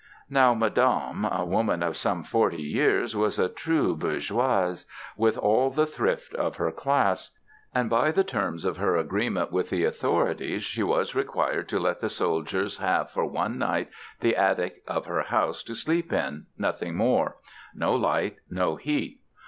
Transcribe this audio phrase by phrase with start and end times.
[0.31, 5.85] Now Madame, a woman of some forty years, was a true bourgeoise, with all the
[5.85, 7.29] thrift of her class.
[7.71, 12.01] And by the terms of her agreement with the authorities she was required to let
[12.01, 13.89] the soldiers have for one night
[14.21, 17.35] the attic of her house to sleep in nothing more;
[17.75, 19.21] no light, no heat.